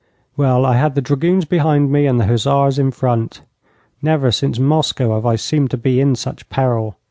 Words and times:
Well, 0.35 0.65
I 0.65 0.77
had 0.77 0.95
the 0.95 1.01
dragoons 1.01 1.45
behind 1.45 1.91
me 1.91 2.07
and 2.07 2.19
the 2.19 2.25
hussars 2.25 2.79
in 2.79 2.89
front. 2.89 3.41
Never 4.01 4.31
since 4.31 4.57
Moscow 4.57 5.13
have 5.13 5.27
I 5.27 5.35
seemed 5.35 5.69
to 5.69 5.77
be 5.77 5.99
in 5.99 6.15
such 6.15 6.49
peril. 6.49 6.95